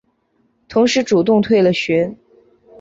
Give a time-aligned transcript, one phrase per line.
[0.67, 2.15] 同时主动退了学。